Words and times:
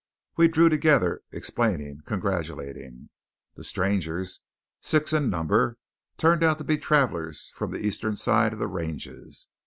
We 0.35 0.47
drew 0.47 0.67
together, 0.67 1.21
explaining, 1.31 2.01
congratulating. 2.07 3.11
The 3.55 3.63
strangers, 3.63 4.41
six 4.81 5.13
in 5.13 5.29
number, 5.29 5.77
turned 6.17 6.43
out 6.43 6.57
to 6.57 6.63
be 6.63 6.79
travellers 6.79 7.51
from 7.53 7.69
the 7.69 7.85
eastern 7.85 8.15
side 8.15 8.51
of 8.51 8.57
the 8.57 8.65
ranges. 8.65 9.45